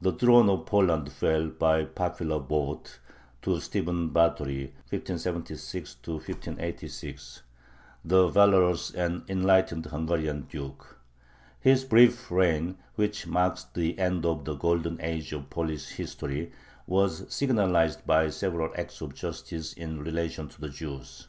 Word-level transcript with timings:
The 0.00 0.12
throne 0.12 0.48
of 0.48 0.64
Poland 0.64 1.10
fell, 1.10 1.48
by 1.48 1.86
popular 1.86 2.38
vote, 2.38 3.00
to 3.42 3.58
Stephen 3.58 4.10
Batory 4.10 4.70
(1576 4.90 5.96
1586), 6.04 7.42
the 8.04 8.28
valorous 8.28 8.92
and 8.92 9.24
enlightened 9.28 9.86
Hungarian 9.86 10.42
duke. 10.42 11.00
His 11.58 11.82
brief 11.84 12.30
reign, 12.30 12.78
which 12.94 13.26
marks 13.26 13.64
the 13.74 13.98
end 13.98 14.24
of 14.24 14.44
the 14.44 14.54
"golden 14.54 15.00
age" 15.00 15.32
of 15.32 15.50
Polish 15.50 15.88
history, 15.88 16.52
was 16.86 17.26
signalized 17.28 18.06
by 18.06 18.30
several 18.30 18.72
acts 18.78 19.00
of 19.00 19.14
justice 19.16 19.72
in 19.72 20.00
relation 20.00 20.46
to 20.46 20.60
the 20.60 20.68
Jews. 20.68 21.26